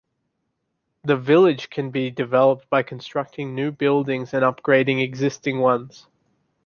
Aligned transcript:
The 1.03 1.15
village 1.15 1.69
can 1.69 1.91
be 1.91 2.09
developed 2.09 2.67
by 2.71 2.81
constructing 2.81 3.53
new 3.53 3.71
buildings 3.71 4.33
and 4.33 4.41
upgrading 4.43 4.99
existing 5.03 5.59
ones. 5.59 6.07